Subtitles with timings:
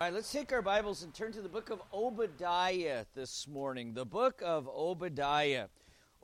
[0.00, 3.94] All right, let's take our Bibles and turn to the book of Obadiah this morning.
[3.94, 5.66] The book of Obadiah.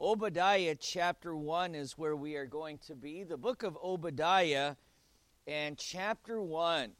[0.01, 3.25] Obadiah chapter 1 is where we are going to be.
[3.25, 4.77] The book of Obadiah
[5.49, 6.93] and chapter 1.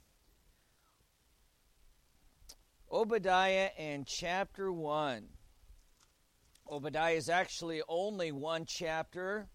[2.91, 5.29] Obadiah and chapter 1.
[6.69, 9.47] Obadiah is actually only one chapter.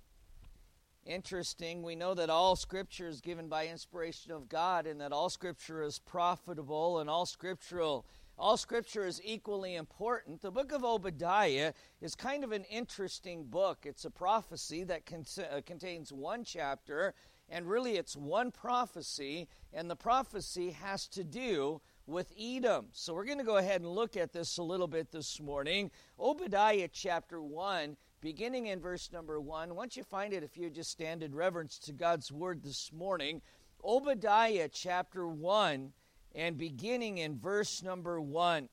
[1.09, 5.31] Interesting, we know that all scripture is given by inspiration of God and that all
[5.31, 8.05] scripture is profitable and all scriptural
[8.37, 10.41] all scripture is equally important.
[10.41, 13.79] The book of Obadiah is kind of an interesting book.
[13.85, 17.15] It's a prophecy that uh, contains one chapter
[17.49, 22.85] and really it's one prophecy and the prophecy has to do with Edom.
[22.91, 25.89] So we're going to go ahead and look at this a little bit this morning.
[26.19, 29.75] Obadiah chapter 1 beginning in verse number one.
[29.75, 33.41] Once you find it, if you just stand in reverence to God's word this morning,
[33.83, 35.93] Obadiah chapter 1
[36.35, 38.69] and beginning in verse number 1.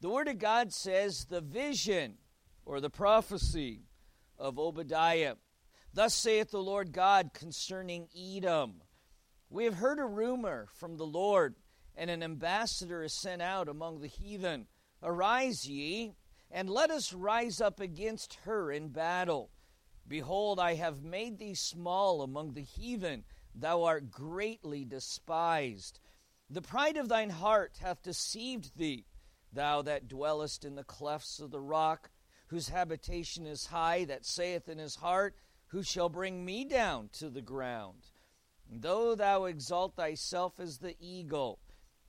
[0.00, 2.14] The word of God says, The vision
[2.64, 3.82] or the prophecy
[4.38, 5.34] of Obadiah.
[5.92, 8.82] Thus saith the Lord God concerning Edom.
[9.50, 11.56] We have heard a rumor from the Lord,
[11.96, 14.68] and an ambassador is sent out among the heathen.
[15.02, 16.14] Arise ye,
[16.50, 19.50] and let us rise up against her in battle.
[20.06, 26.00] Behold, I have made thee small among the heathen, thou art greatly despised.
[26.48, 29.06] The pride of thine heart hath deceived thee,
[29.52, 32.10] thou that dwellest in the clefts of the rock,
[32.48, 35.36] whose habitation is high, that saith in his heart,
[35.68, 38.10] Who shall bring me down to the ground?
[38.68, 41.60] And though thou exalt thyself as the eagle,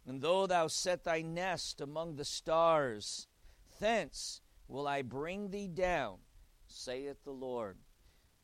[0.06, 3.28] and though thou set thy nest among the stars,
[3.82, 6.18] Thence will I bring thee down,
[6.68, 7.78] saith the Lord.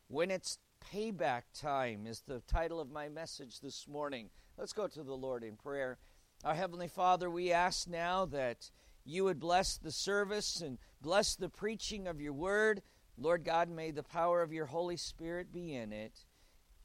[0.07, 0.57] When it's
[0.91, 4.31] payback time is the title of my message this morning.
[4.57, 5.99] Let's go to the Lord in prayer.
[6.43, 8.71] Our Heavenly Father, we ask now that
[9.05, 12.81] you would bless the service and bless the preaching of your word.
[13.15, 16.25] Lord God, may the power of your Holy Spirit be in it.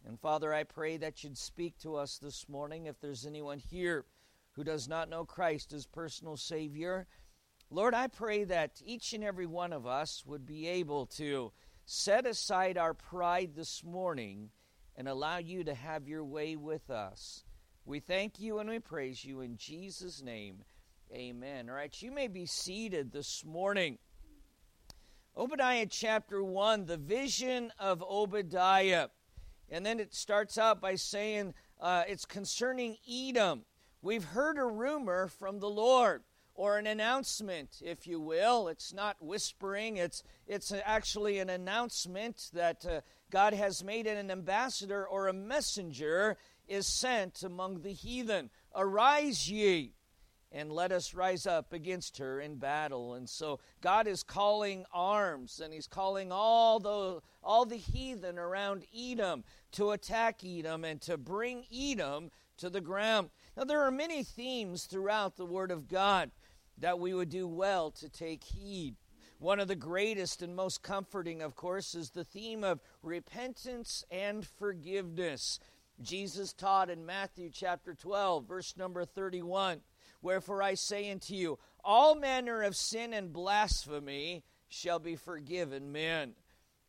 [0.07, 2.85] And Father, I pray that you'd speak to us this morning.
[2.85, 4.05] If there's anyone here
[4.53, 7.07] who does not know Christ as personal Savior,
[7.75, 11.53] Lord, I pray that each and every one of us would be able to
[11.87, 14.51] set aside our pride this morning
[14.95, 17.45] and allow you to have your way with us.
[17.87, 20.65] We thank you and we praise you in Jesus' name.
[21.15, 21.71] Amen.
[21.71, 23.97] All right, you may be seated this morning.
[25.35, 29.09] Obadiah chapter 1, the vision of Obadiah.
[29.71, 33.65] And then it starts out by saying uh, it's concerning Edom.
[34.03, 36.23] We've heard a rumor from the Lord
[36.55, 38.69] or an announcement, if you will.
[38.69, 44.31] It's not whispering, it's, it's actually an announcement that uh, God has made, and an
[44.31, 46.37] ambassador or a messenger
[46.69, 48.51] is sent among the heathen.
[48.75, 49.95] Arise ye!
[50.55, 53.15] and let us rise up against her in battle.
[53.15, 58.85] And so God is calling arms, and He's calling all the all the heathen around
[58.97, 63.31] Edom to attack Edom and to bring Edom to the ground.
[63.57, 66.31] Now there are many themes throughout the Word of God
[66.83, 68.97] that we would do well to take heed.
[69.39, 74.45] One of the greatest and most comforting, of course, is the theme of repentance and
[74.45, 75.61] forgiveness.
[76.01, 79.81] Jesus taught in Matthew chapter 12, verse number 31
[80.23, 86.35] Wherefore I say unto you, all manner of sin and blasphemy shall be forgiven men,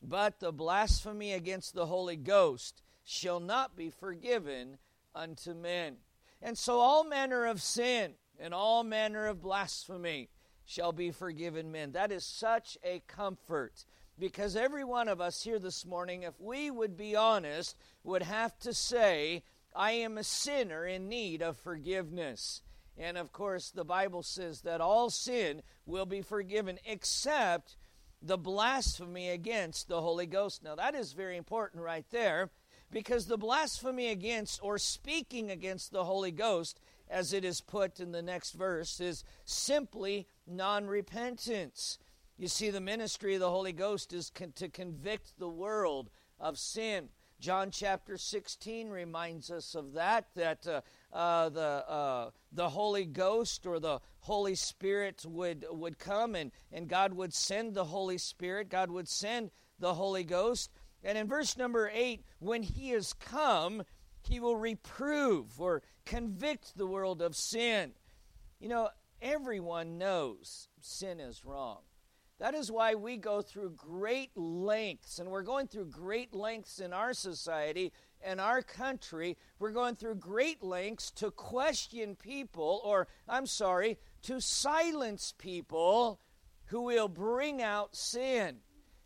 [0.01, 4.77] but the blasphemy against the Holy Ghost shall not be forgiven
[5.15, 5.97] unto men.
[6.41, 10.29] And so all manner of sin and all manner of blasphemy
[10.65, 11.91] shall be forgiven men.
[11.91, 13.85] That is such a comfort
[14.19, 18.57] because every one of us here this morning, if we would be honest, would have
[18.59, 19.43] to say,
[19.75, 22.61] I am a sinner in need of forgiveness.
[22.97, 27.75] And of course, the Bible says that all sin will be forgiven except
[28.21, 30.63] the blasphemy against the Holy Ghost.
[30.63, 32.51] Now, that is very important right there
[32.91, 38.11] because the blasphemy against or speaking against the Holy Ghost as it is put in
[38.11, 41.97] the next verse, is simply non repentance.
[42.37, 46.09] You see, the ministry of the Holy Ghost is con- to convict the world
[46.39, 47.09] of sin.
[47.39, 53.65] John chapter 16 reminds us of that, that uh, uh, the, uh, the Holy Ghost
[53.65, 58.69] or the Holy Spirit would, would come and, and God would send the Holy Spirit,
[58.69, 60.71] God would send the Holy Ghost.
[61.03, 63.83] And in verse number 8, when He is come,
[64.23, 67.91] He will reprove or convict the world of sin.
[68.59, 68.89] You know,
[69.21, 71.79] everyone knows sin is wrong.
[72.39, 76.91] That is why we go through great lengths, and we're going through great lengths in
[76.91, 77.93] our society
[78.23, 84.39] and our country, we're going through great lengths to question people, or I'm sorry, to
[84.39, 86.19] silence people
[86.65, 88.57] who will bring out sin.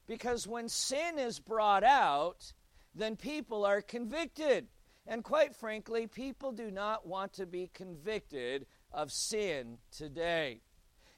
[0.08, 2.54] Because when sin is brought out,
[2.96, 4.68] then people are convicted.
[5.08, 10.62] And quite frankly, people do not want to be convicted of sin today.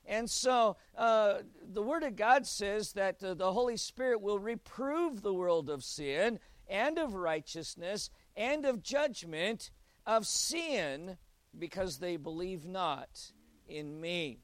[0.06, 1.40] And so uh,
[1.74, 5.84] the Word of God says that uh, the Holy Spirit will reprove the world of
[5.84, 9.72] sin and of righteousness and of judgment
[10.06, 11.18] of sin
[11.58, 13.32] because they believe not
[13.68, 14.40] in me.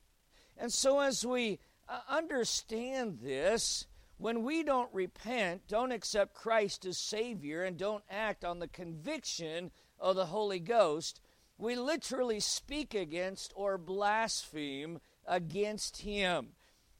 [0.57, 6.97] And so, as we uh, understand this, when we don't repent, don't accept Christ as
[6.97, 11.19] Savior, and don't act on the conviction of the Holy Ghost,
[11.57, 16.49] we literally speak against or blaspheme against Him.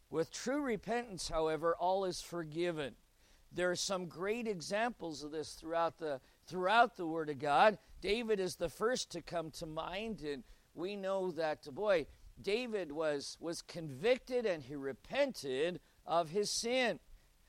[0.10, 2.96] With true repentance, however, all is forgiven.
[3.52, 7.78] There are some great examples of this throughout the throughout the Word of God.
[8.02, 12.06] David is the first to come to mind, and we know that boy,
[12.42, 17.00] David was was convicted and he repented of his sin.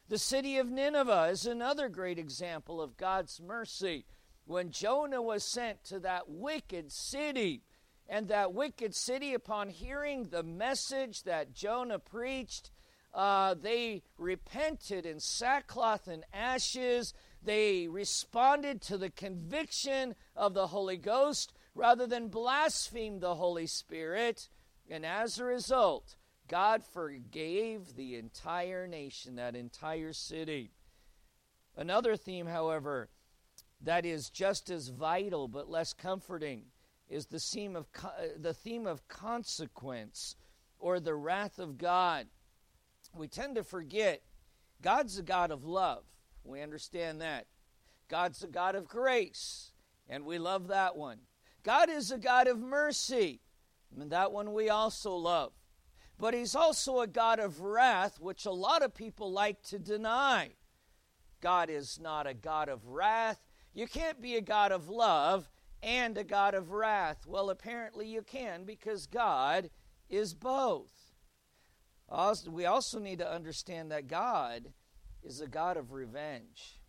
[0.09, 4.07] The city of Nineveh is another great example of God's mercy.
[4.45, 7.63] When Jonah was sent to that wicked city,
[8.09, 12.71] and that wicked city, upon hearing the message that Jonah preached,
[13.13, 17.15] uh, they repented in sackcloth and ashes.
[17.43, 24.49] They responded to the conviction of the Holy Ghost rather than blaspheme the Holy Spirit.
[24.89, 26.17] And as a result,
[26.49, 30.71] God forgave the entire nation, that entire city.
[31.77, 33.09] Another theme, however,
[33.83, 36.65] that is just as vital but less comforting
[37.09, 37.87] is the theme of
[38.39, 40.37] the theme of consequence
[40.79, 42.27] or the wrath of God.
[43.15, 44.23] We tend to forget
[44.83, 46.05] God's a God of love.
[46.45, 47.47] We understand that.
[48.09, 49.73] God's a God of grace,
[50.09, 51.19] and we love that one.
[51.63, 53.41] God is a God of mercy,
[53.99, 55.53] and that one we also love.
[56.19, 60.51] But He's also a God of wrath, which a lot of people like to deny.
[61.41, 63.39] God is not a God of wrath.
[63.75, 65.51] You can't be a God of love
[65.83, 67.27] and a God of wrath.
[67.27, 69.69] Well, apparently you can because God
[70.09, 70.93] is both.
[72.49, 74.73] We also need to understand that God
[75.23, 76.81] is a God of revenge.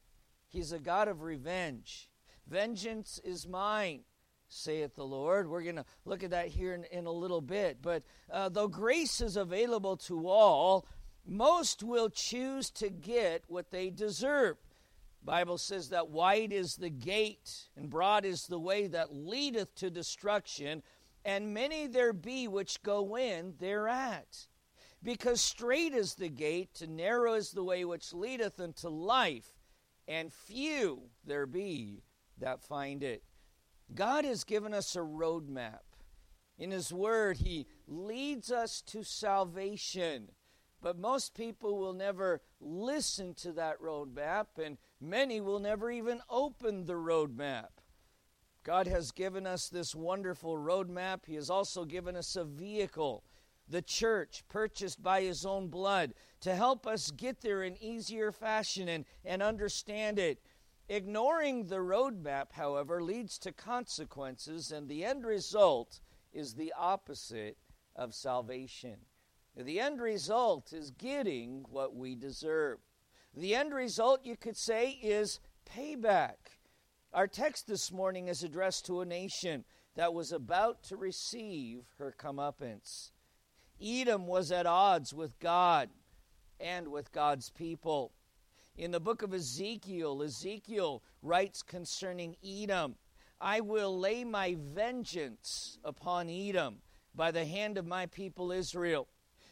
[0.48, 2.10] He's a God of revenge.
[2.48, 4.02] Vengeance is mine,
[4.48, 5.50] saith the Lord.
[5.50, 7.82] We're going to look at that here in, in, a little bit.
[7.82, 10.86] But uh, though grace is available to all,
[11.26, 14.58] most will choose to get what they deserve.
[15.24, 19.90] Bible says that wide is the gate and broad is the way that leadeth to
[19.90, 20.84] destruction,
[21.26, 24.48] and many there be which go in thereat.
[25.04, 29.52] Because strait is the gate, and narrow is the way which leadeth unto life,
[30.08, 32.04] and few there be
[32.40, 33.24] that find it.
[33.94, 35.80] God has given us a roadmap.
[36.58, 40.30] In His Word, He leads us to salvation.
[40.82, 46.86] But most people will never listen to that roadmap, and many will never even open
[46.86, 47.70] the roadmap.
[48.64, 51.26] God has given us this wonderful roadmap.
[51.26, 53.24] He has also given us a vehicle,
[53.68, 58.88] the church, purchased by His own blood, to help us get there in easier fashion
[58.90, 60.40] and, and understand it.
[60.90, 66.00] Ignoring the roadmap, however, leads to consequences, and the end result
[66.32, 67.58] is the opposite
[67.96, 68.98] of salvation.
[69.56, 72.78] The end result is getting what we deserve.
[73.36, 75.40] The end result, you could say, is
[75.70, 76.60] payback.
[77.14, 79.66] Our text this morning is addressed to a nation
[79.96, 83.12] that was about to receive her comeuppance.
[83.82, 85.90] Edom was at odds with God
[86.60, 88.14] and with God's people.
[88.78, 92.96] In the book of Ezekiel, Ezekiel writes concerning Edom
[93.40, 96.80] I will lay my vengeance upon Edom
[97.14, 99.08] by the hand of my people Israel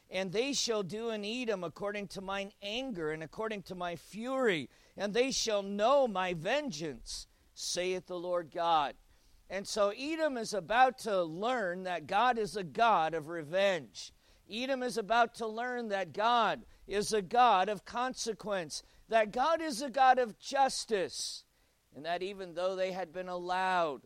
[0.09, 4.69] and they shall do in Edom according to mine anger and according to my fury,
[4.95, 8.95] and they shall know my vengeance, saith the Lord God.
[9.49, 14.11] And so Edom is about to learn that God is a God of revenge.
[14.51, 19.81] Edom is about to learn that God is a God of consequence, that God is
[19.81, 21.43] a God of justice,
[21.95, 24.01] and that even though they had been allowed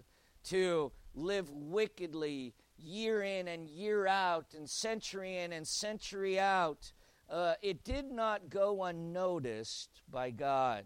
[0.46, 6.92] to live wickedly year in and year out, and century in and century out,
[7.30, 10.86] uh, it did not go unnoticed by God.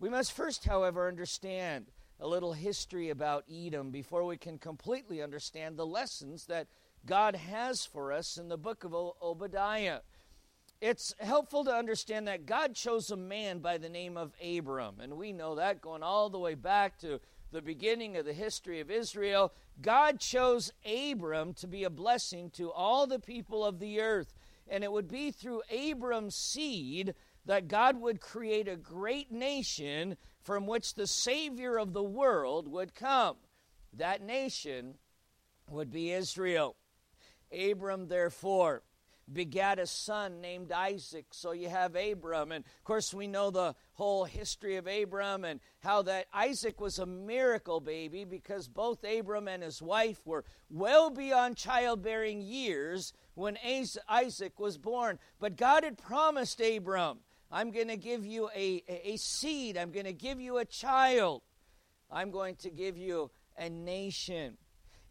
[0.00, 1.86] We must first, however, understand
[2.20, 6.68] a little history about Edom before we can completely understand the lessons that
[7.06, 10.00] God has for us in the book of Obadiah.
[10.84, 14.96] It's helpful to understand that God chose a man by the name of Abram.
[15.00, 17.20] And we know that going all the way back to
[17.52, 19.54] the beginning of the history of Israel.
[19.80, 24.34] God chose Abram to be a blessing to all the people of the earth.
[24.68, 27.14] And it would be through Abram's seed
[27.46, 32.94] that God would create a great nation from which the Savior of the world would
[32.94, 33.36] come.
[33.94, 34.96] That nation
[35.70, 36.76] would be Israel.
[37.50, 38.82] Abram, therefore,
[39.32, 41.26] begat a son named Isaac.
[41.32, 42.52] So you have Abram.
[42.52, 46.98] And of course, we know the whole history of Abram and how that Isaac was
[46.98, 53.58] a miracle baby because both Abram and his wife were well beyond childbearing years when
[54.08, 55.18] Isaac was born.
[55.38, 57.18] But God had promised Abram,
[57.50, 61.42] I'm going to give you a, a seed, I'm going to give you a child,
[62.10, 64.56] I'm going to give you a nation.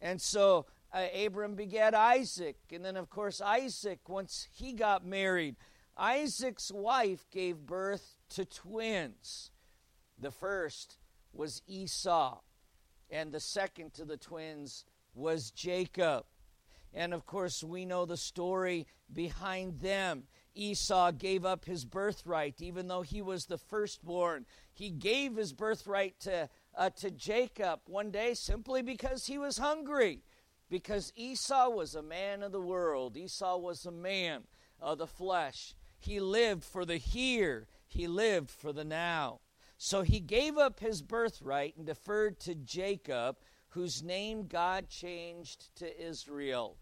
[0.02, 2.58] And so uh, Abram begat Isaac.
[2.72, 5.56] And then, of course, Isaac, once he got married,
[5.98, 9.52] Isaac's wife gave birth to twins.
[10.20, 10.98] The first
[11.34, 12.40] was Esau,
[13.10, 16.26] and the second to the twins was Jacob.
[16.94, 20.24] And of course, we know the story behind them.
[20.56, 24.46] Esau gave up his birthright, even though he was the firstborn.
[24.72, 30.22] He gave his birthright to, uh, to Jacob one day simply because he was hungry
[30.70, 33.18] because Esau was a man of the world.
[33.18, 34.44] Esau was a man
[34.80, 35.76] of the flesh.
[36.00, 39.40] He lived for the here, he lived for the now.
[39.78, 43.38] So he gave up his birthright and deferred to Jacob,
[43.70, 46.78] whose name God changed to Israel.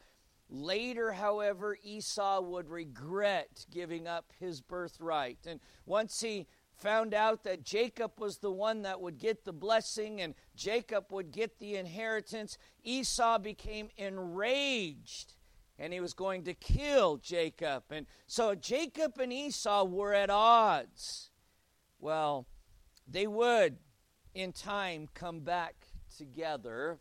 [0.49, 5.39] Later, however, Esau would regret giving up his birthright.
[5.45, 6.47] And once he
[6.81, 11.31] found out that Jacob was the one that would get the blessing and Jacob would
[11.31, 15.35] get the inheritance, Esau became enraged
[15.77, 17.83] and he was going to kill Jacob.
[17.89, 21.29] And so Jacob and Esau were at odds.
[21.99, 22.47] Well,
[23.07, 23.77] they would
[24.33, 25.75] in time come back
[26.17, 26.99] together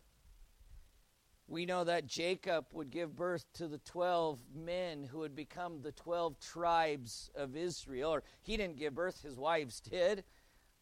[1.51, 5.91] we know that Jacob would give birth to the 12 men who would become the
[5.91, 8.11] 12 tribes of Israel.
[8.11, 10.23] Or he didn't give birth, his wives did.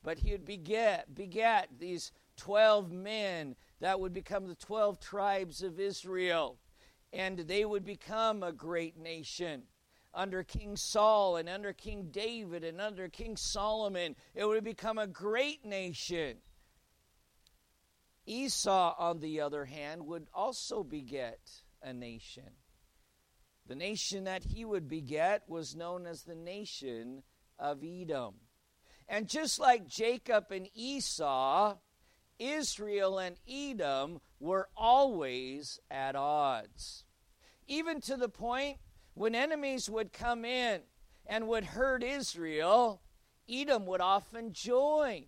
[0.03, 5.79] But he would beget, beget these 12 men that would become the 12 tribes of
[5.79, 6.59] Israel.
[7.11, 9.63] And they would become a great nation.
[10.13, 15.07] Under King Saul and under King David and under King Solomon, it would become a
[15.07, 16.37] great nation.
[18.29, 21.39] Esau, on the other hand, would also beget
[21.81, 22.51] a nation.
[23.65, 27.23] The nation that he would beget was known as the nation
[27.57, 28.35] of Edom.
[29.07, 31.77] And just like Jacob and Esau,
[32.37, 37.05] Israel and Edom were always at odds.
[37.67, 38.77] Even to the point
[39.15, 40.81] when enemies would come in
[41.25, 43.01] and would hurt Israel,
[43.49, 45.25] Edom would often join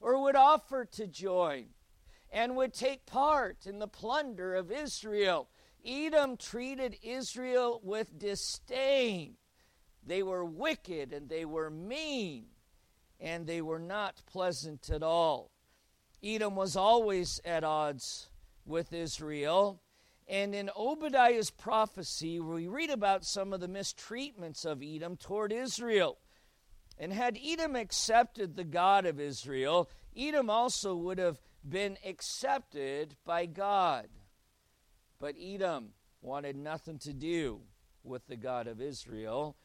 [0.00, 1.66] or would offer to join
[2.30, 5.48] and would take part in the plunder of Israel.
[5.84, 9.36] Edom treated Israel with disdain.
[10.04, 12.46] They were wicked and they were mean
[13.20, 15.50] and they were not pleasant at all.
[16.22, 18.28] Edom was always at odds
[18.64, 19.82] with Israel.
[20.26, 26.18] And in Obadiah's prophecy, we read about some of the mistreatments of Edom toward Israel.
[26.98, 33.46] And had Edom accepted the God of Israel, Edom also would have been accepted by
[33.46, 34.08] God.
[35.18, 37.60] But Edom wanted nothing to do
[38.02, 39.56] with the God of Israel.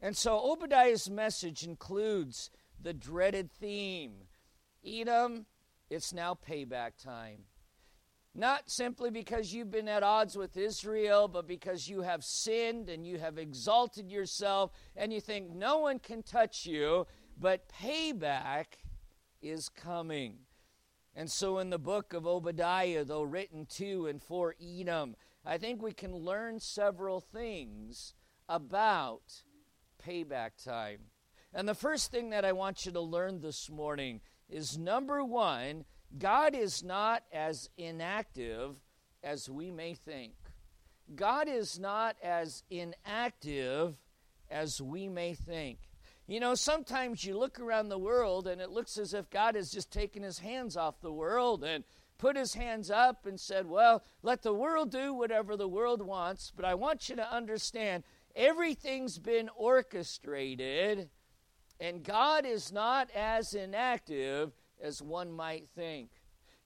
[0.00, 4.24] And so Obadiah's message includes the dreaded theme
[4.86, 5.46] Edom,
[5.88, 7.44] it's now payback time.
[8.34, 13.06] Not simply because you've been at odds with Israel, but because you have sinned and
[13.06, 17.06] you have exalted yourself and you think no one can touch you,
[17.40, 18.64] but payback
[19.40, 20.38] is coming.
[21.16, 25.80] And so, in the book of Obadiah, though written to and for Edom, I think
[25.80, 28.14] we can learn several things
[28.48, 29.42] about
[30.04, 30.98] payback time.
[31.52, 35.84] And the first thing that I want you to learn this morning is number one,
[36.18, 38.76] God is not as inactive
[39.22, 40.34] as we may think.
[41.14, 43.96] God is not as inactive
[44.50, 45.78] as we may think.
[46.26, 49.70] You know, sometimes you look around the world and it looks as if God has
[49.70, 51.84] just taken his hands off the world and
[52.16, 56.50] put his hands up and said, Well, let the world do whatever the world wants.
[56.54, 58.04] But I want you to understand
[58.34, 61.10] everything's been orchestrated,
[61.78, 64.52] and God is not as inactive
[64.82, 66.10] as one might think.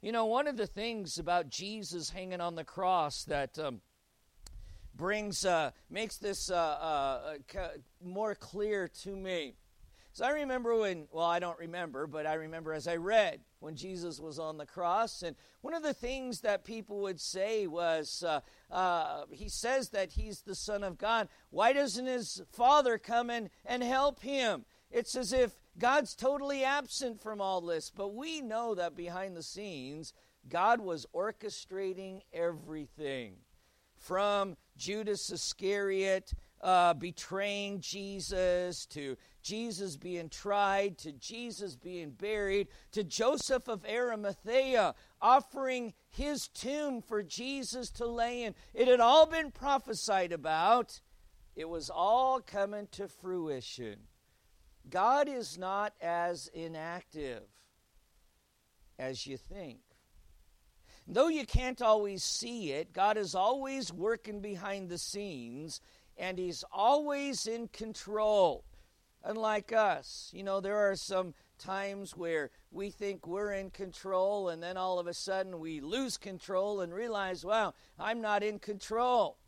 [0.00, 3.80] You know, one of the things about Jesus hanging on the cross that um,
[4.98, 7.68] brings uh, makes this uh, uh, uh
[8.04, 9.54] more clear to me.
[10.12, 13.76] So I remember when, well, I don't remember, but I remember as I read when
[13.76, 15.22] Jesus was on the cross.
[15.22, 20.10] And one of the things that people would say was, uh, uh, he says that
[20.10, 21.28] he's the Son of God.
[21.50, 24.64] Why doesn't his Father come in and help him?
[24.90, 27.88] It's as if God's totally absent from all this.
[27.88, 30.12] But we know that behind the scenes,
[30.48, 33.36] God was orchestrating everything
[34.08, 43.04] from Judas Iscariot uh, betraying Jesus, to Jesus being tried, to Jesus being buried, to
[43.04, 48.54] Joseph of Arimathea offering his tomb for Jesus to lay in.
[48.72, 51.02] It had all been prophesied about,
[51.54, 53.98] it was all coming to fruition.
[54.88, 57.42] God is not as inactive
[58.98, 59.80] as you think.
[61.10, 65.80] Though you can't always see it, God is always working behind the scenes
[66.18, 68.64] and He's always in control.
[69.24, 74.62] Unlike us, you know, there are some times where we think we're in control, and
[74.62, 79.38] then all of a sudden we lose control and realize, wow, I'm not in control.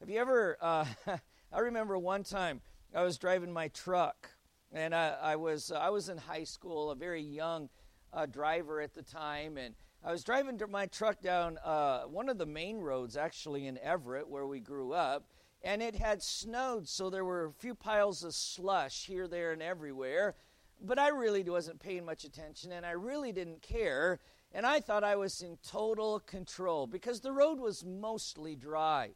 [0.00, 0.58] Have you ever?
[0.60, 0.84] Uh,
[1.52, 2.60] I remember one time
[2.94, 4.30] I was driving my truck,
[4.72, 7.68] and I, I was I was in high school, a very young
[8.12, 9.74] uh, driver at the time, and
[10.06, 14.28] I was driving my truck down uh, one of the main roads, actually in Everett,
[14.28, 15.26] where we grew up,
[15.64, 19.60] and it had snowed, so there were a few piles of slush here, there, and
[19.60, 20.36] everywhere.
[20.80, 24.20] But I really wasn't paying much attention, and I really didn't care.
[24.52, 29.10] And I thought I was in total control because the road was mostly dry.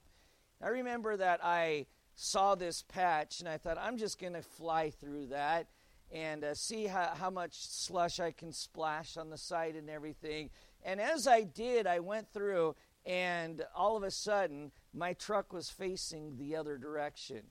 [0.60, 4.90] I remember that I saw this patch, and I thought, I'm just going to fly
[4.90, 5.68] through that
[6.12, 10.50] and uh, see how, how much slush I can splash on the side and everything.
[10.82, 15.70] And as I did, I went through, and all of a sudden, my truck was
[15.70, 17.42] facing the other direction.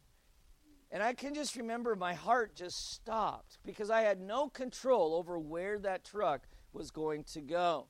[0.92, 5.38] And I can just remember my heart just stopped because I had no control over
[5.38, 7.88] where that truck was going to go.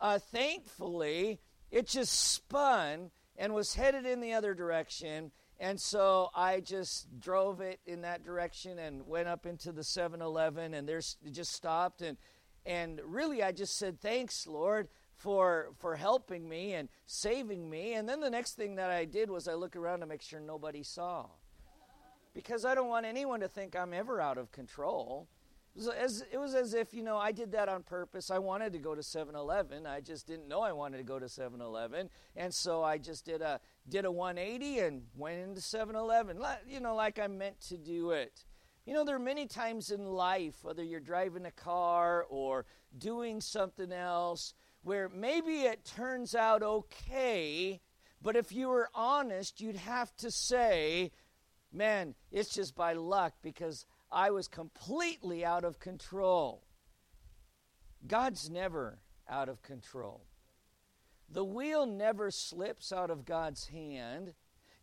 [0.00, 5.32] Uh, thankfully, it just spun and was headed in the other direction.
[5.58, 10.22] And so I just drove it in that direction and went up into the 7
[10.22, 12.02] Eleven, and there's just stopped.
[12.02, 12.16] And,
[12.68, 17.94] and really, I just said, Thanks, Lord for for helping me and saving me.
[17.94, 20.40] And then the next thing that I did was I look around to make sure
[20.40, 21.26] nobody saw.
[22.34, 25.26] Because I don't want anyone to think I'm ever out of control.
[25.74, 28.30] It was, as, it was as if, you know, I did that on purpose.
[28.30, 29.86] I wanted to go to 7-Eleven.
[29.86, 32.10] I just didn't know I wanted to go to 7-Eleven.
[32.36, 36.38] And so I just did a did a 180 and went into 7-Eleven.
[36.68, 38.44] You know, like I meant to do it.
[38.88, 42.64] You know, there are many times in life, whether you're driving a car or
[42.96, 47.82] doing something else, where maybe it turns out okay,
[48.22, 51.12] but if you were honest, you'd have to say,
[51.70, 56.64] man, it's just by luck because I was completely out of control.
[58.06, 60.24] God's never out of control.
[61.28, 64.32] The wheel never slips out of God's hand.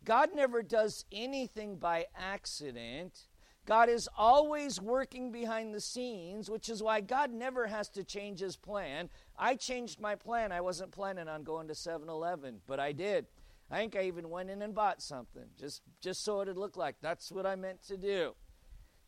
[0.04, 3.26] God never does anything by accident.
[3.66, 8.38] God is always working behind the scenes, which is why God never has to change
[8.38, 9.10] his plan.
[9.36, 10.52] I changed my plan.
[10.52, 13.26] I wasn't planning on going to 7 Eleven, but I did.
[13.68, 16.94] I think I even went in and bought something just, just so it'd look like
[17.02, 18.34] that's what I meant to do.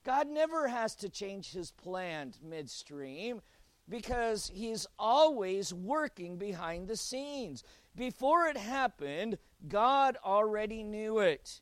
[0.05, 3.41] God never has to change his plan midstream
[3.89, 7.63] because he's always working behind the scenes.
[7.95, 11.61] Before it happened, God already knew it.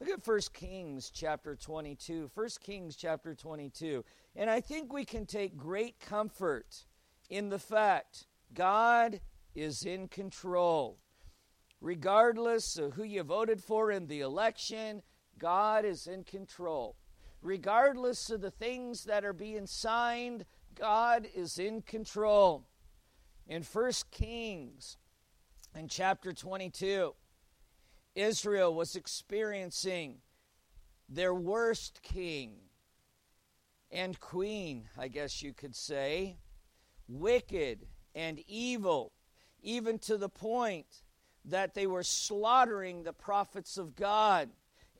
[0.00, 2.30] Look at 1 Kings chapter 22.
[2.32, 4.02] 1 Kings chapter 22.
[4.34, 6.86] And I think we can take great comfort
[7.28, 9.20] in the fact God
[9.54, 10.96] is in control.
[11.82, 15.02] Regardless of who you voted for in the election,
[15.38, 16.96] God is in control.
[17.42, 22.64] Regardless of the things that are being signed, God is in control.
[23.46, 24.96] In 1 Kings,
[25.74, 27.14] in chapter 22,
[28.14, 30.16] Israel was experiencing
[31.08, 32.56] their worst king
[33.90, 36.36] and queen, I guess you could say,
[37.08, 39.12] wicked and evil,
[39.62, 41.02] even to the point
[41.44, 44.50] that they were slaughtering the prophets of God.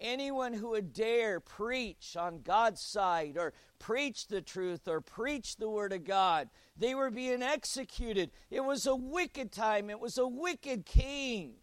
[0.01, 5.69] Anyone who would dare preach on God's side or preach the truth or preach the
[5.69, 8.31] Word of God, they were being executed.
[8.51, 11.60] It was a wicked time, it was a wicked king.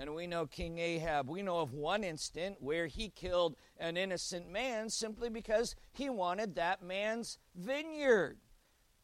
[0.00, 4.50] And we know King Ahab, we know of one instant where he killed an innocent
[4.50, 8.38] man simply because he wanted that man's vineyard.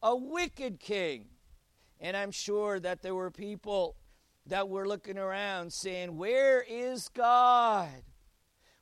[0.02, 1.26] A wicked king.
[2.00, 3.96] And I'm sure that there were people
[4.46, 8.02] that were looking around saying, Where is God?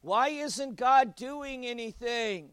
[0.01, 2.51] Why isn't God doing anything?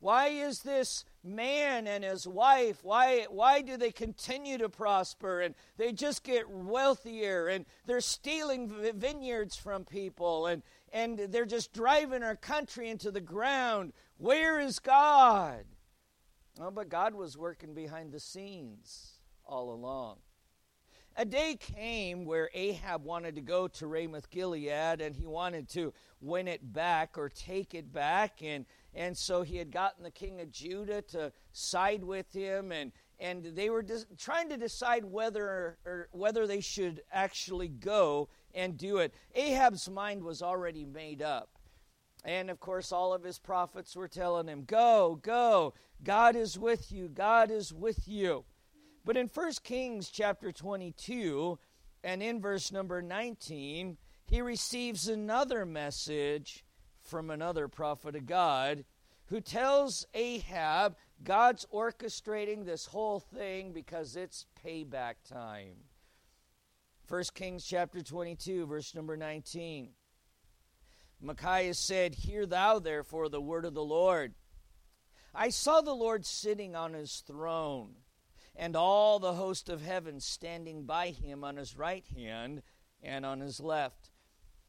[0.00, 5.40] Why is this man and his wife why why do they continue to prosper?
[5.40, 11.72] And they just get wealthier and they're stealing vineyards from people and and they're just
[11.72, 13.92] driving our country into the ground.
[14.18, 15.64] Where is god?
[16.60, 20.18] Oh but god was working behind the scenes all along
[21.16, 25.92] a day came where Ahab wanted to go to Ramoth Gilead and he wanted to
[26.20, 28.42] win it back or take it back.
[28.42, 32.72] And, and so he had gotten the king of Judah to side with him.
[32.72, 33.84] And, and they were
[34.18, 39.14] trying to decide whether, or whether they should actually go and do it.
[39.34, 41.50] Ahab's mind was already made up.
[42.24, 45.74] And of course, all of his prophets were telling him, Go, go.
[46.02, 47.08] God is with you.
[47.08, 48.44] God is with you.
[49.04, 51.58] But in 1 Kings chapter 22
[52.04, 56.64] and in verse number 19, he receives another message
[57.00, 58.84] from another prophet of God
[59.26, 65.76] who tells Ahab God's orchestrating this whole thing because it's payback time.
[67.08, 69.90] 1 Kings chapter 22, verse number 19.
[71.20, 74.34] Micaiah said, Hear thou therefore the word of the Lord.
[75.34, 77.94] I saw the Lord sitting on his throne
[78.56, 82.62] and all the host of heaven standing by him on his right hand
[83.02, 84.10] and on his left.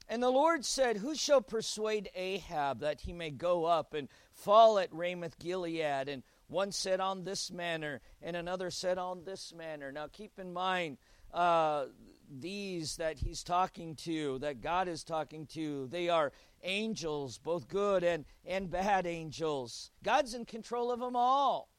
[0.08, 4.78] And the Lord said, Who shall persuade Ahab that he may go up and fall
[4.78, 6.10] at Ramoth Gilead?
[6.10, 9.92] And one said on this manner, and another said on this manner.
[9.92, 10.98] Now keep in mind,
[11.34, 11.86] uh,
[12.30, 18.04] these that he's talking to, that God is talking to, they are angels, both good
[18.04, 19.92] and, and bad angels.
[20.04, 21.70] God's in control of them all.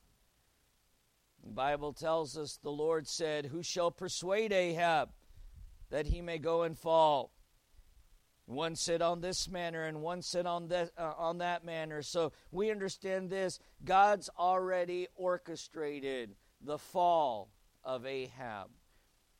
[1.42, 5.10] The Bible tells us the Lord said, Who shall persuade Ahab
[5.90, 7.32] that he may go and fall?
[8.46, 12.02] One said on this manner, and one said on that, uh, on that manner.
[12.02, 13.58] So we understand this.
[13.84, 17.50] God's already orchestrated the fall
[17.84, 18.68] of Ahab.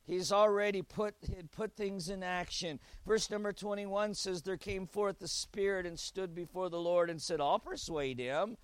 [0.05, 1.15] He's already put,
[1.51, 2.79] put things in action.
[3.05, 7.21] Verse number 21 says, There came forth the Spirit and stood before the Lord and
[7.21, 8.57] said, I'll persuade him.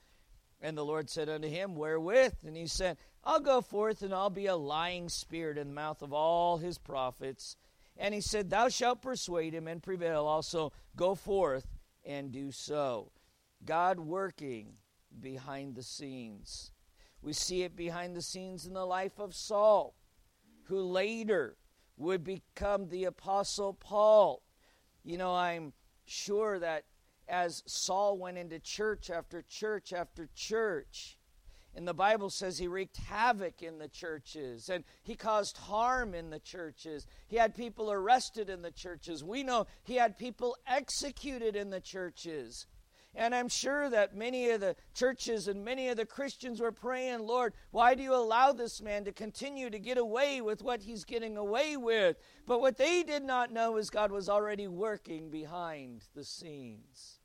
[0.61, 2.33] And the Lord said unto him, Wherewith?
[2.45, 6.01] And he said, I'll go forth and I'll be a lying spirit in the mouth
[6.01, 7.55] of all his prophets.
[7.97, 10.25] And he said, Thou shalt persuade him and prevail.
[10.25, 11.67] Also, go forth
[12.05, 13.11] and do so.
[13.65, 14.73] God working
[15.19, 16.71] behind the scenes.
[17.21, 19.95] We see it behind the scenes in the life of Saul,
[20.63, 21.57] who later
[21.97, 24.41] would become the Apostle Paul.
[25.03, 25.73] You know, I'm
[26.05, 26.85] sure that
[27.27, 31.18] as Saul went into church after church after church,
[31.79, 36.29] and the Bible says he wreaked havoc in the churches and he caused harm in
[36.29, 37.07] the churches.
[37.29, 39.23] He had people arrested in the churches.
[39.23, 42.67] We know he had people executed in the churches.
[43.15, 47.19] And I'm sure that many of the churches and many of the Christians were praying,
[47.19, 51.05] Lord, why do you allow this man to continue to get away with what he's
[51.05, 52.17] getting away with?
[52.45, 57.18] But what they did not know is God was already working behind the scenes.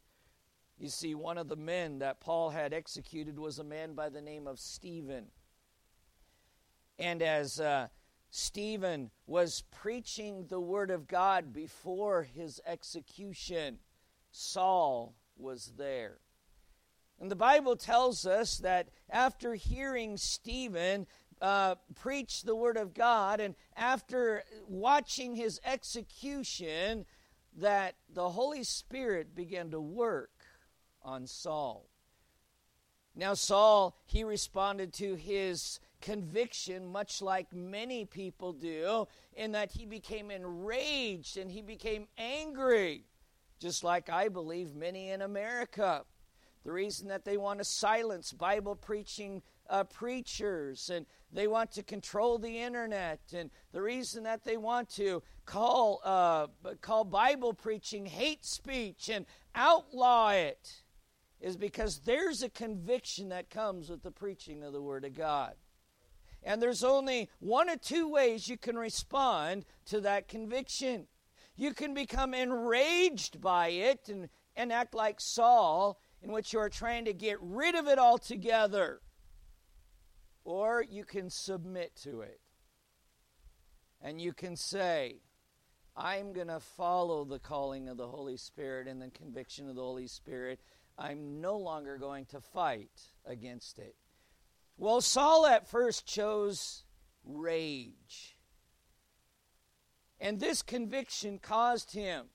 [0.85, 4.21] You see, one of the men that Paul had executed was a man by the
[4.21, 5.29] name of Stephen.
[6.99, 7.89] And as uh,
[8.29, 13.79] Stephen was preaching the word of God before his execution,
[14.31, 16.19] Saul was there.
[17.19, 21.07] And the Bible tells us that after hearing Stephen
[21.41, 27.07] uh, preach the word of God and after watching his execution,
[27.57, 30.34] that the Holy Spirit began to work
[31.05, 31.87] on Saul.
[33.17, 39.87] Now, Saul, he responded to his conviction much like many people do, in that he
[39.87, 43.05] became enraged and he became angry,
[43.61, 46.05] just like I believe many in America.
[46.65, 51.83] The reason that they want to silence Bible preaching uh, preachers and they want to
[51.83, 56.49] control the internet, and the reason that they want to call, uh,
[56.81, 60.84] call Bible preaching hate speech and outlaw it
[61.45, 65.53] is because there's a conviction that comes with the preaching of the Word of God.
[66.43, 71.07] And there's only one or two ways you can respond to that conviction.
[71.55, 76.71] You can become enraged by it and, and act like Saul, in which you are
[76.71, 79.03] trying to get rid of it altogether.
[80.45, 82.41] Or you can submit to it.
[84.01, 85.17] And you can say,
[85.95, 89.83] I'm going to follow the calling of the Holy Spirit and the conviction of the
[89.83, 90.59] Holy Spirit
[90.99, 93.97] I'm no longer going to fight against it.
[94.77, 96.85] Well, Saul at first chose
[97.25, 98.37] rage.
[100.21, 102.27] And this conviction caused him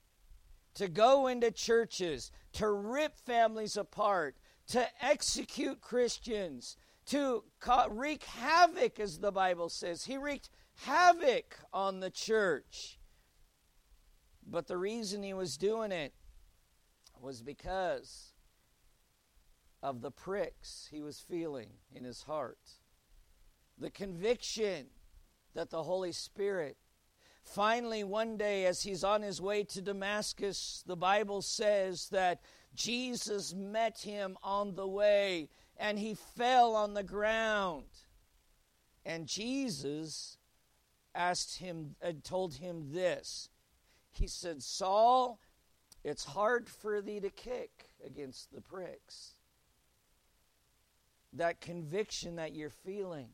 [0.75, 7.43] to go into churches, to rip families apart, to execute Christians, to
[7.89, 10.05] wreak havoc, as the Bible says.
[10.05, 10.49] He wreaked
[10.83, 12.99] havoc on the church.
[14.45, 16.13] But the reason he was doing it
[17.19, 18.33] was because
[19.81, 22.59] of the pricks he was feeling in his heart.
[23.77, 24.87] The conviction
[25.53, 26.77] that the Holy Spirit
[27.49, 32.41] Finally, one day, as he's on his way to Damascus, the Bible says that
[32.75, 37.85] Jesus met him on the way and he fell on the ground.
[39.03, 40.37] And Jesus
[41.15, 43.49] asked him and told him this.
[44.11, 45.39] He said, Saul,
[46.03, 49.38] it's hard for thee to kick against the pricks.
[51.33, 53.29] That conviction that you're feeling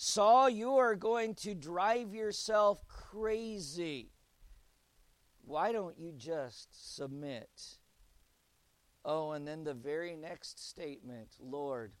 [0.00, 4.12] Saul, you are going to drive yourself crazy.
[5.44, 7.50] Why don't you just submit?
[9.04, 11.94] Oh, and then the very next statement Lord,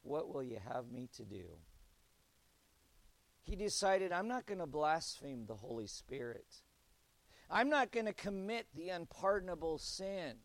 [0.00, 1.58] what will you have me to do?
[3.42, 6.46] He decided, I'm not going to blaspheme the Holy Spirit.
[7.50, 10.36] I'm not going to commit the unpardonable sin.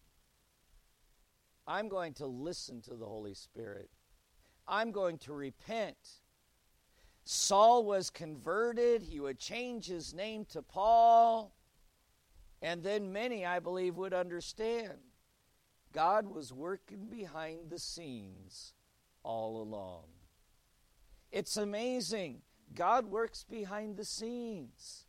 [1.70, 3.92] I'm going to listen to the Holy Spirit.
[4.68, 5.98] I'm going to repent.
[7.26, 9.04] Saul was converted.
[9.04, 11.54] He would change his name to Paul.
[12.64, 14.98] And then many, I believe, would understand
[15.94, 18.74] God was working behind the scenes
[19.22, 20.06] all along.
[21.32, 22.42] It's amazing.
[22.74, 25.06] God works behind the scenes.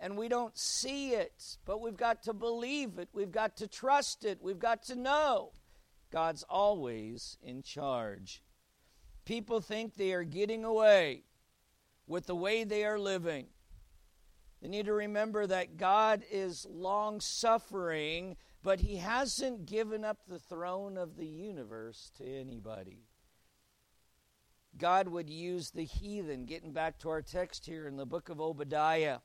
[0.00, 3.08] And we don't see it, but we've got to believe it.
[3.12, 4.42] We've got to trust it.
[4.42, 5.52] We've got to know
[6.10, 8.42] God's always in charge.
[9.24, 11.24] People think they are getting away
[12.06, 13.46] with the way they are living.
[14.60, 20.38] They need to remember that God is long suffering, but He hasn't given up the
[20.38, 23.04] throne of the universe to anybody.
[24.76, 28.40] God would use the heathen, getting back to our text here in the book of
[28.40, 29.18] Obadiah.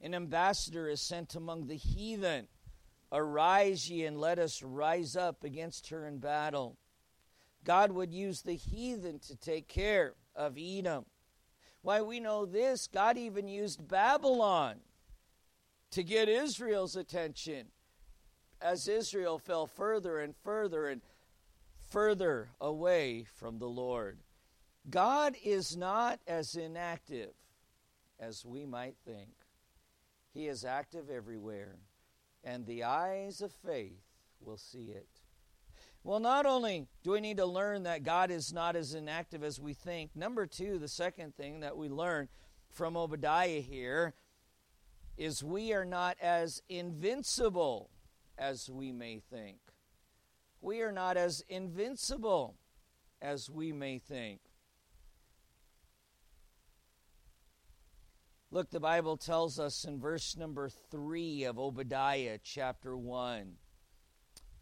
[0.00, 2.48] An ambassador is sent among the heathen.
[3.10, 6.76] Arise ye and let us rise up against her in battle.
[7.64, 11.06] God would use the heathen to take care of Edom.
[11.82, 12.86] Why, we know this.
[12.86, 14.80] God even used Babylon
[15.90, 17.68] to get Israel's attention
[18.60, 21.00] as Israel fell further and further and
[21.88, 24.18] further away from the Lord.
[24.90, 27.32] God is not as inactive
[28.18, 29.30] as we might think.
[30.32, 31.76] He is active everywhere,
[32.44, 34.02] and the eyes of faith
[34.40, 35.08] will see it.
[36.04, 39.60] Well, not only do we need to learn that God is not as inactive as
[39.60, 42.28] we think, number two, the second thing that we learn
[42.70, 44.14] from Obadiah here
[45.16, 47.90] is we are not as invincible
[48.38, 49.58] as we may think.
[50.60, 52.54] We are not as invincible
[53.20, 54.40] as we may think.
[58.50, 63.56] Look, the Bible tells us in verse number 3 of Obadiah chapter 1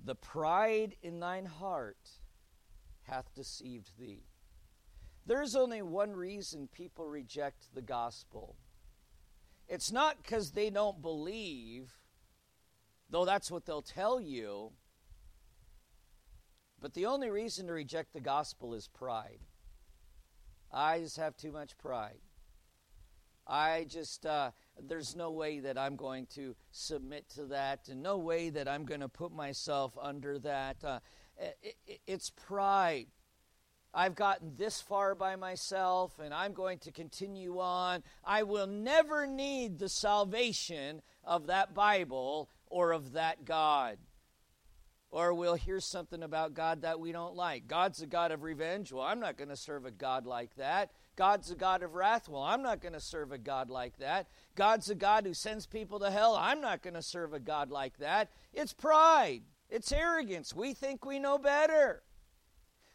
[0.07, 2.11] the pride in thine heart
[3.03, 4.23] hath deceived thee.
[5.27, 8.57] There's only one reason people reject the gospel.
[9.69, 11.93] It's not because they don't believe,
[13.11, 14.71] though that's what they'll tell you.
[16.81, 19.41] But the only reason to reject the gospel is pride.
[20.73, 22.21] I just have too much pride.
[23.47, 24.51] I just, uh,
[24.89, 28.85] there's no way that I'm going to submit to that, and no way that I'm
[28.85, 30.83] going to put myself under that.
[30.83, 30.99] Uh,
[31.39, 33.07] it, it, it's pride.
[33.95, 38.03] I've gotten this far by myself, and I'm going to continue on.
[38.25, 43.99] I will never need the salvation of that Bible or of that God.
[45.11, 47.69] Or we'll hear something about God that we don't like.
[47.69, 48.93] God's a God of revenge.
[48.93, 50.91] Well, I'm not going to serve a God like that.
[51.17, 52.29] God's a God of wrath.
[52.29, 54.29] Well, I'm not going to serve a God like that.
[54.55, 56.37] God's a God who sends people to hell.
[56.37, 58.31] I'm not going to serve a God like that.
[58.53, 60.55] It's pride, it's arrogance.
[60.55, 62.03] We think we know better.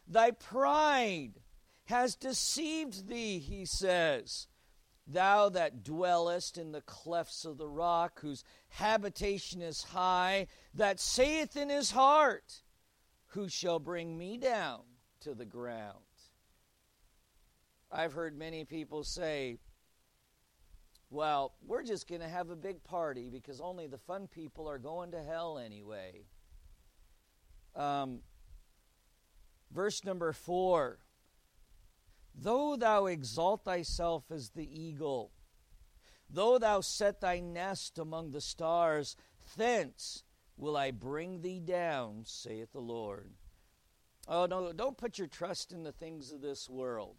[0.06, 1.40] Thy pride
[1.86, 4.46] has deceived thee, he says.
[5.06, 11.56] Thou that dwellest in the clefts of the rock, whose habitation is high, that saith
[11.56, 12.62] in his heart,
[13.28, 14.82] Who shall bring me down
[15.20, 16.04] to the ground?
[17.92, 19.58] I've heard many people say,
[21.10, 24.78] well, we're just going to have a big party because only the fun people are
[24.78, 26.22] going to hell anyway.
[27.76, 28.20] Um,
[29.70, 30.98] verse number four
[32.34, 35.32] Though thou exalt thyself as the eagle,
[36.32, 39.16] Though thou set thy nest among the stars,
[39.56, 40.24] thence
[40.56, 43.32] will I bring thee down, saith the Lord.
[44.26, 47.16] Oh, no, don't put your trust in the things of this world.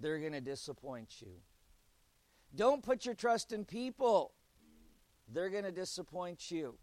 [0.00, 1.40] They're going to disappoint you.
[2.54, 4.32] Don't put your trust in people.
[5.32, 6.76] They're going to disappoint you.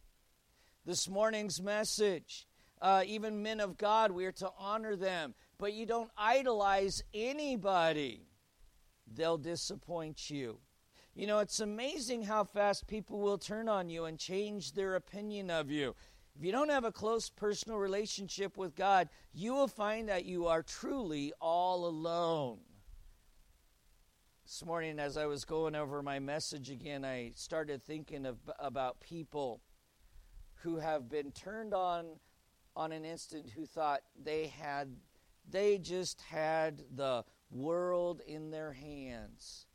[0.85, 2.47] This morning's message,
[2.81, 8.25] uh, even men of God, we are to honor them, but you don't idolize anybody.
[9.13, 10.59] They'll disappoint you.
[11.13, 15.51] You know, it's amazing how fast people will turn on you and change their opinion
[15.51, 15.95] of you.
[16.37, 20.47] If you don't have a close personal relationship with God, you will find that you
[20.47, 22.59] are truly all alone.
[24.51, 28.99] This morning, as I was going over my message again, I started thinking of, about
[28.99, 29.61] people
[30.55, 32.19] who have been turned on
[32.75, 34.93] on an instant who thought they had,
[35.49, 39.67] they just had the world in their hands.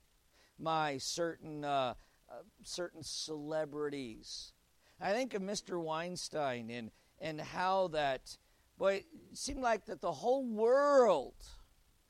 [0.59, 1.95] My certain, uh,
[2.29, 4.53] uh, certain celebrities.
[5.01, 5.83] I think of Mr.
[5.83, 8.37] Weinstein and, and how that,
[8.77, 11.47] boy, it seemed like that the whole world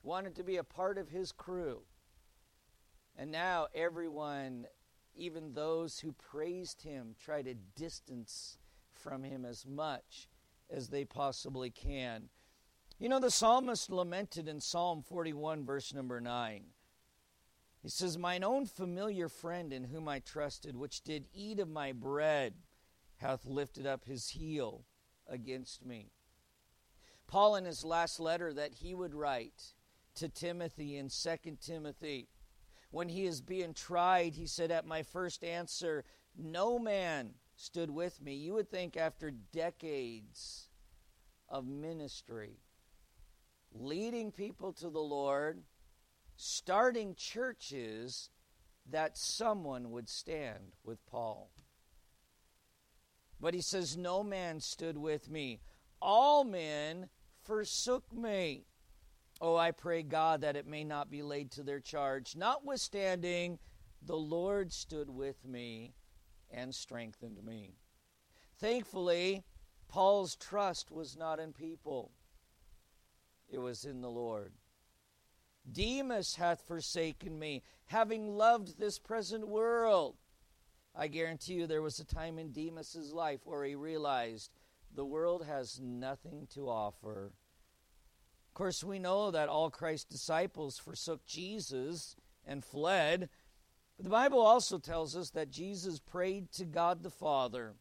[0.03, 1.83] wanted to be a part of his crew.
[3.17, 4.67] And now everyone,
[5.15, 8.57] even those who praised him, try to distance
[8.93, 10.29] from him as much
[10.69, 12.29] as they possibly can.
[12.99, 16.63] You know, the psalmist lamented in Psalm 41, verse number 9.
[17.81, 21.91] He says, Mine own familiar friend in whom I trusted, which did eat of my
[21.91, 22.55] bread,
[23.17, 24.83] hath lifted up his heel
[25.27, 26.11] against me.
[27.27, 29.73] Paul, in his last letter that he would write
[30.15, 32.27] to Timothy in 2 Timothy,
[32.91, 36.05] when he is being tried, he said, At my first answer,
[36.37, 38.35] no man stood with me.
[38.35, 40.69] You would think after decades
[41.49, 42.59] of ministry,
[43.73, 45.63] leading people to the Lord,
[46.35, 48.29] starting churches,
[48.89, 51.51] that someone would stand with Paul.
[53.39, 55.59] But he says, No man stood with me.
[56.01, 57.09] All men
[57.43, 58.65] forsook me.
[59.39, 62.35] Oh, I pray God that it may not be laid to their charge.
[62.35, 63.59] Notwithstanding,
[64.01, 65.93] the Lord stood with me
[66.49, 67.75] and strengthened me.
[68.59, 69.43] Thankfully,
[69.87, 72.11] Paul's trust was not in people,
[73.49, 74.53] it was in the Lord.
[75.69, 80.15] Demas hath forsaken me, having loved this present world.
[80.95, 84.51] I guarantee you there was a time in Demas's life where he realized
[84.95, 87.33] the world has nothing to offer
[88.57, 93.29] course, we know that all Christ's disciples forsook Jesus and fled.
[93.95, 97.75] But the Bible also tells us that Jesus prayed to God the Father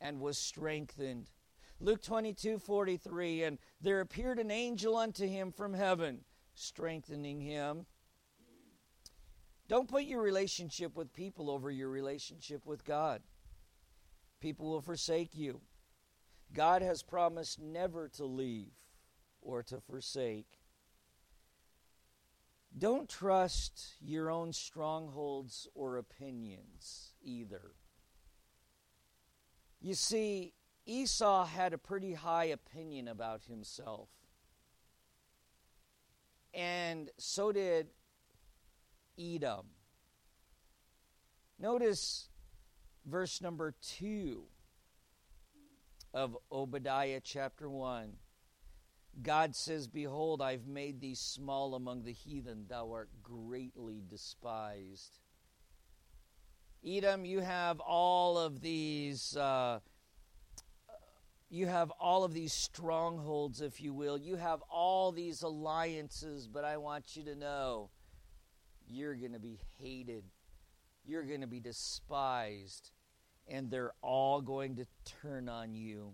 [0.00, 1.30] and was strengthened.
[1.78, 7.84] Luke 22 43, and there appeared an angel unto him from heaven, strengthening him.
[9.68, 13.20] Don't put your relationship with people over your relationship with God.
[14.40, 15.60] People will forsake you.
[16.54, 18.72] God has promised never to leave
[19.40, 20.60] or to forsake.
[22.76, 27.72] Don't trust your own strongholds or opinions either.
[29.80, 30.54] You see,
[30.86, 34.08] Esau had a pretty high opinion about himself.
[36.54, 37.88] And so did
[39.18, 39.66] Edom.
[41.58, 42.28] Notice
[43.04, 44.44] verse number 2
[46.14, 48.12] of Obadiah chapter 1.
[49.22, 55.18] God says, Behold, I've made thee small among the heathen, thou art greatly despised.
[56.86, 59.36] Edom, you have all of these.
[59.36, 59.80] Uh,
[61.50, 64.18] you have all of these strongholds, if you will.
[64.18, 67.90] You have all these alliances, but I want you to know
[68.86, 70.24] you're going to be hated.
[71.04, 72.90] You're going to be despised.
[73.46, 74.86] And they're all going to
[75.22, 76.12] turn on you.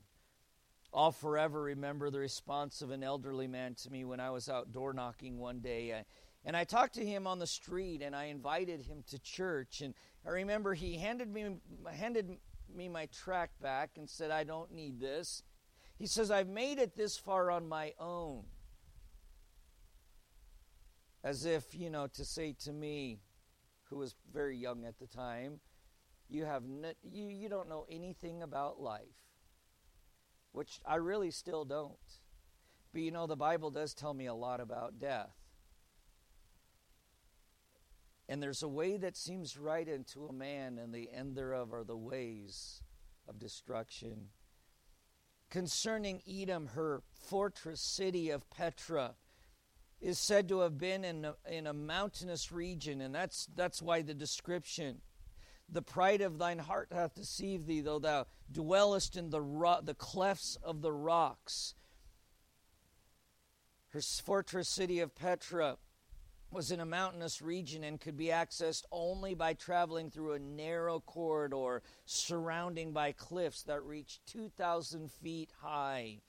[0.95, 4.71] I'll forever remember the response of an elderly man to me when I was out
[4.71, 5.93] door knocking one day.
[5.93, 6.03] Uh,
[6.45, 9.81] and I talked to him on the street and I invited him to church.
[9.81, 11.57] And I remember he handed me,
[11.91, 12.37] handed
[12.73, 15.43] me my tract back and said, I don't need this.
[15.97, 18.45] He says, I've made it this far on my own.
[21.25, 23.19] As if, you know, to say to me,
[23.91, 25.61] who was very young at the time,
[26.29, 26.63] you, have
[27.03, 29.24] you, you don't know anything about life
[30.55, 31.99] which I really still don't.
[32.93, 35.35] But you know, the Bible does tell me a lot about death.
[38.29, 41.83] And there's a way that seems right unto a man, and the end thereof are
[41.83, 42.83] the ways
[43.29, 44.29] of destruction.
[45.51, 49.17] Concerning Edom, her fortress city of Petra,
[50.01, 54.03] is said to have been in a, in a mountainous region, and that's, that's why
[54.03, 55.01] the description.
[55.69, 59.95] The pride of thine heart hath deceived thee, though thou dwellest in the, ro- the
[59.95, 61.75] clefts of the rocks.
[63.89, 65.77] Her fortress city of Petra
[66.51, 71.01] was in a mountainous region and could be accessed only by traveling through a narrow
[71.01, 76.21] corridor surrounding by cliffs that reached 2,000 feet high.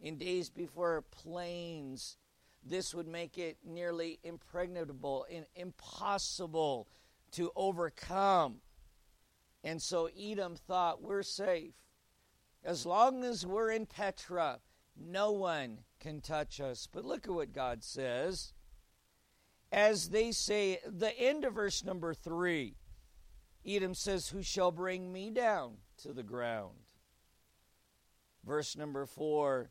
[0.00, 2.18] In days before planes,
[2.62, 6.88] this would make it nearly impregnable and impossible
[7.32, 8.60] to overcome.
[9.62, 11.74] And so Edom thought, we're safe.
[12.64, 14.60] As long as we're in Petra,
[14.96, 16.88] no one can touch us.
[16.90, 18.52] But look at what God says
[19.72, 22.74] as they say, the end of verse number three,
[23.64, 26.74] Edom says, Who shall bring me down to the ground?
[28.44, 29.70] Verse number four,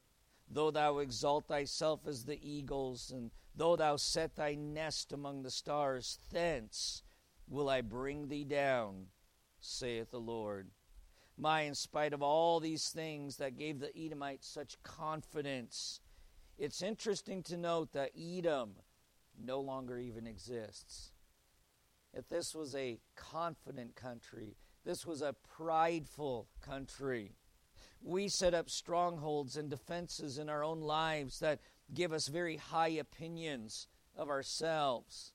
[0.52, 5.52] Though thou exalt thyself as the eagles, and though thou set thy nest among the
[5.52, 7.04] stars, thence
[7.48, 9.08] will I bring thee down,
[9.60, 10.70] saith the Lord.
[11.38, 16.02] My, in spite of all these things that gave the Edomites such confidence,
[16.58, 18.72] it's interesting to note that Edom
[19.42, 21.12] no longer even exists.
[22.14, 27.36] If this was a confident country, this was a prideful country.
[28.02, 31.60] We set up strongholds and defenses in our own lives that
[31.94, 35.34] give us very high opinions of ourselves.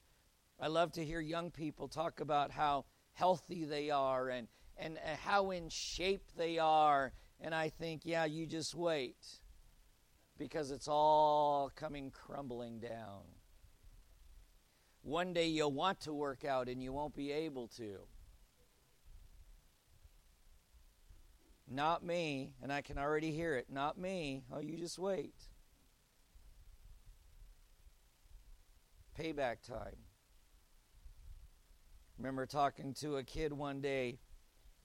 [0.60, 5.50] I love to hear young people talk about how healthy they are and, and how
[5.50, 7.12] in shape they are.
[7.40, 9.16] And I think, yeah, you just wait
[10.38, 13.22] because it's all coming crumbling down.
[15.02, 17.98] One day you'll want to work out and you won't be able to.
[21.70, 23.66] Not me, and I can already hear it.
[23.70, 24.44] Not me.
[24.52, 25.34] Oh, you just wait.
[29.18, 30.03] Payback time.
[32.18, 34.18] Remember talking to a kid one day,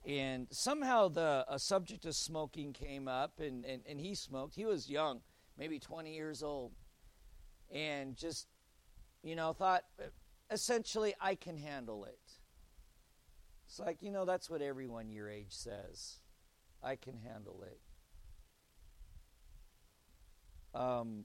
[0.06, 4.54] and somehow the a subject of smoking came up, and, and, and he smoked.
[4.54, 5.20] He was young,
[5.56, 6.72] maybe 20 years old,
[7.72, 8.48] and just
[9.22, 9.84] you know, thought
[10.50, 12.18] essentially I can handle it.
[13.66, 16.16] It's like, you know, that's what everyone your age says.
[16.82, 17.80] I can handle it.
[20.78, 21.24] Um,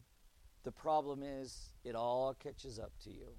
[0.64, 3.30] the problem is, it all catches up to you.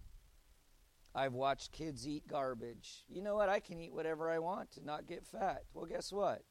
[1.17, 3.05] I've watched kids eat garbage.
[3.09, 3.49] You know what?
[3.49, 5.63] I can eat whatever I want to not get fat.
[5.73, 6.43] Well, guess what?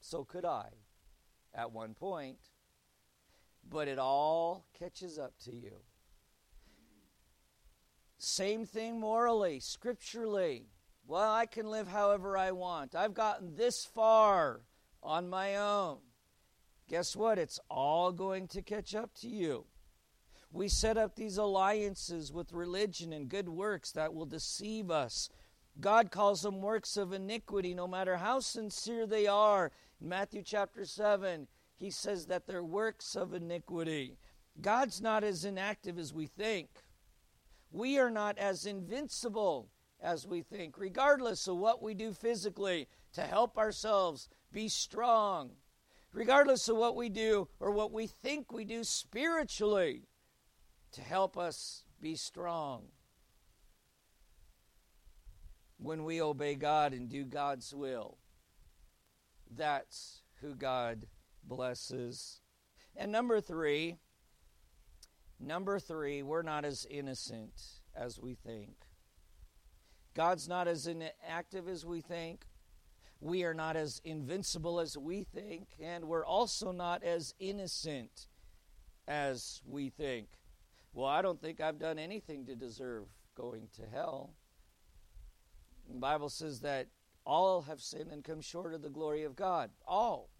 [0.00, 0.70] So could I
[1.54, 2.38] at one point.
[3.70, 5.76] But it all catches up to you.
[8.18, 10.66] Same thing morally, scripturally.
[11.06, 12.96] Well, I can live however I want.
[12.96, 14.62] I've gotten this far
[15.02, 15.98] on my own.
[16.88, 17.38] Guess what?
[17.38, 19.66] It's all going to catch up to you.
[20.54, 25.28] We set up these alliances with religion and good works that will deceive us.
[25.80, 29.72] God calls them works of iniquity, no matter how sincere they are.
[30.00, 34.16] In Matthew chapter 7, he says that they're works of iniquity.
[34.60, 36.68] God's not as inactive as we think
[37.72, 39.68] we are not as invincible
[40.00, 45.50] as we think, regardless of what we do physically to help ourselves be strong,
[46.12, 50.04] regardless of what we do or what we think we do spiritually
[50.94, 52.86] to help us be strong.
[55.78, 58.18] When we obey God and do God's will,
[59.54, 61.06] that's who God
[61.46, 62.40] blesses.
[62.96, 63.98] And number three,
[65.40, 67.52] Number three, we're not as innocent
[67.94, 68.76] as we think.
[70.14, 72.46] God's not as inactive as we think.
[73.20, 75.68] We are not as invincible as we think.
[75.80, 78.28] And we're also not as innocent
[79.08, 80.28] as we think.
[80.94, 83.04] Well, I don't think I've done anything to deserve
[83.36, 84.30] going to hell.
[85.88, 86.86] The Bible says that
[87.26, 89.70] all have sinned and come short of the glory of God.
[89.86, 90.30] All.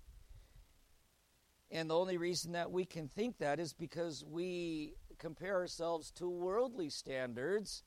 [1.71, 6.29] And the only reason that we can think that is because we compare ourselves to
[6.29, 7.83] worldly standards,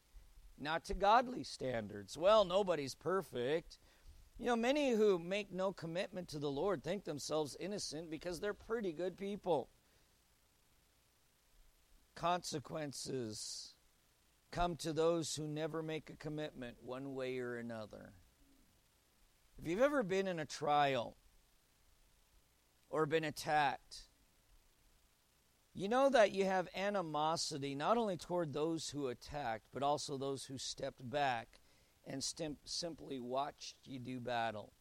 [0.59, 2.18] not to godly standards.
[2.18, 3.80] Well, nobody's perfect.
[4.38, 8.53] You know, many who make no commitment to the Lord think themselves innocent because they're
[8.53, 9.70] pretty good people.
[12.18, 13.76] Consequences
[14.51, 18.13] come to those who never make a commitment one way or another.
[19.57, 21.15] If you've ever been in a trial,
[22.89, 24.03] or been attacked.
[25.74, 30.45] You know that you have animosity not only toward those who attacked, but also those
[30.45, 31.59] who stepped back
[32.05, 34.74] and stim- simply watched you do battle.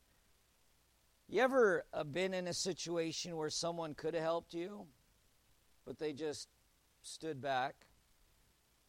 [1.29, 4.87] You ever uh, been in a situation where someone could have helped you,
[5.85, 6.49] but they just
[7.07, 7.87] stood back?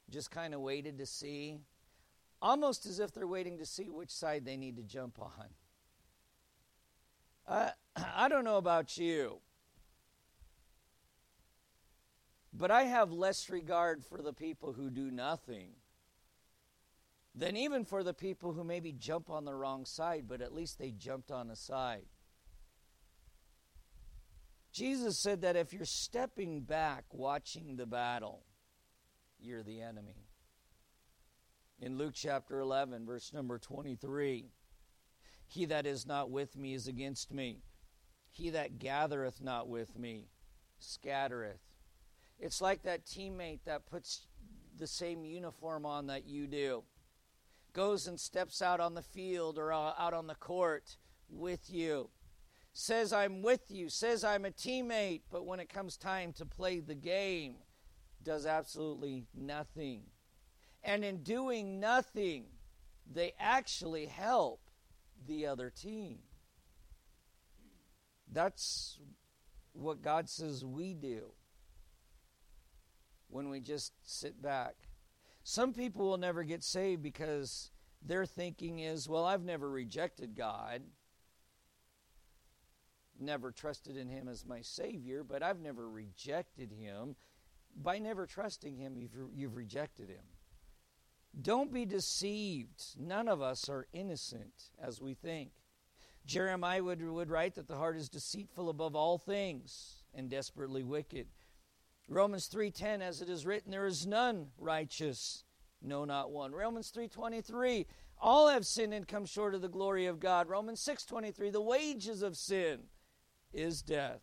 [0.09, 1.59] just kind of waited to see,
[2.41, 5.49] almost as if they're waiting to see which side they need to jump on.
[7.47, 7.69] Uh,
[8.15, 9.39] I don't know about you,
[12.53, 15.71] but I have less regard for the people who do nothing
[17.35, 20.79] than even for the people who maybe jump on the wrong side, but at least
[20.79, 22.05] they jumped on a side.
[24.71, 28.43] Jesus said that if you're stepping back watching the battle,
[29.39, 30.27] you're the enemy.
[31.79, 34.45] In Luke chapter 11, verse number 23,
[35.47, 37.61] he that is not with me is against me.
[38.29, 40.29] He that gathereth not with me
[40.79, 41.61] scattereth.
[42.39, 44.27] It's like that teammate that puts
[44.77, 46.83] the same uniform on that you do
[47.77, 50.97] goes and steps out on the field or out on the court
[51.29, 52.09] with you,
[52.77, 56.79] says, I'm with you, says, I'm a teammate, but when it comes time to play
[56.79, 57.55] the game,
[58.23, 60.03] does absolutely nothing.
[60.83, 62.45] And in doing nothing,
[63.11, 64.61] they actually help
[65.27, 66.19] the other team.
[68.31, 68.99] That's
[69.73, 71.31] what God says we do
[73.29, 74.75] when we just sit back
[75.49, 77.71] some people will never get saved because
[78.05, 80.81] their thinking is, well, I've never rejected God,
[83.19, 87.15] never trusted in Him as my Savior, but I've never rejected Him.
[87.75, 90.23] By never trusting Him, you've, you've rejected Him.
[91.39, 92.83] Don't be deceived.
[92.97, 95.51] None of us are innocent as we think.
[96.25, 101.27] Jeremiah would, would write that the heart is deceitful above all things and desperately wicked.
[102.09, 105.43] Romans 3:10 as it is written there is none righteous
[105.81, 106.53] no not one.
[106.53, 107.85] Romans 3:23
[108.19, 110.49] all have sinned and come short of the glory of God.
[110.49, 112.87] Romans 6:23 the wages of sin
[113.53, 114.21] is death.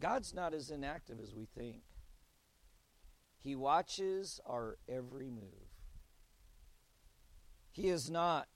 [0.00, 1.82] God's not as inactive as we think.
[3.38, 5.68] He watches our every move.
[7.70, 8.48] He is not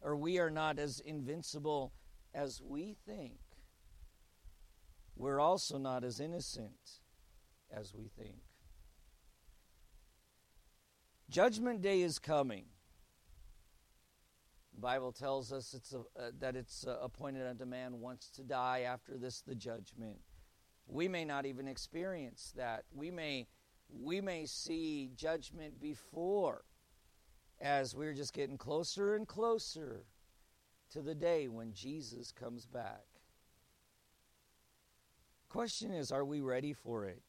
[0.00, 1.92] or we are not as invincible
[2.34, 3.38] as we think.
[5.16, 7.00] We're also not as innocent
[7.70, 8.40] as we think.
[11.28, 12.64] Judgment day is coming.
[14.80, 18.80] Bible tells us it's a, uh, that it's uh, appointed unto man once to die,
[18.86, 20.18] after this, the judgment.
[20.86, 22.84] We may not even experience that.
[22.92, 23.46] We may,
[23.88, 26.64] we may see judgment before
[27.60, 30.04] as we're just getting closer and closer
[30.90, 33.04] to the day when Jesus comes back.
[35.48, 37.22] Question is, are we ready for it?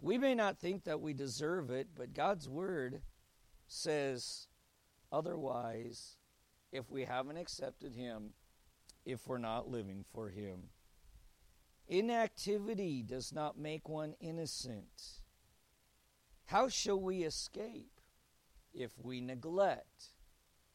[0.00, 3.02] We may not think that we deserve it, but God's Word
[3.66, 4.46] says
[5.10, 6.17] otherwise
[6.72, 8.30] if we haven't accepted Him,
[9.04, 10.70] if we're not living for Him.
[11.86, 15.22] Inactivity does not make one innocent.
[16.46, 18.00] How shall we escape
[18.74, 20.08] if we neglect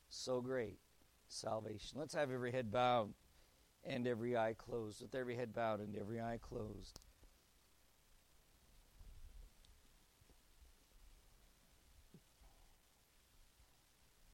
[0.09, 0.79] so great
[1.27, 1.99] salvation?
[1.99, 3.13] Let's have every head bowed
[3.83, 5.01] and every eye closed.
[5.01, 6.99] With every head bowed and every eye closed.